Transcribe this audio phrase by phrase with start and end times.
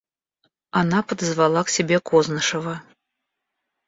[0.71, 2.81] Она подозвала к себе Кознышева.